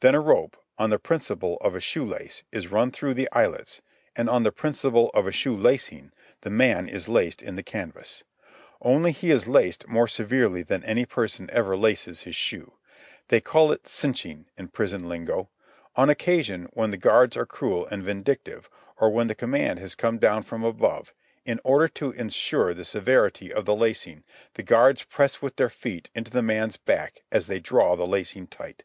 [0.00, 3.80] Then a rope, on the principle of a shoe lace, is run through the eyelets,
[4.14, 8.22] and on the principle of a shoe lacing the man is laced in the canvas.
[8.82, 12.74] Only he is laced more severely than any person ever laces his shoe.
[13.28, 15.50] They call it "cinching" in prison lingo.
[15.94, 18.68] On occasion, when the guards are cruel and vindictive,
[18.98, 21.14] or when the command has come down from above,
[21.46, 26.10] in order to insure the severity of the lacing the guards press with their feet
[26.14, 28.84] into the man's back as they draw the lacing tight.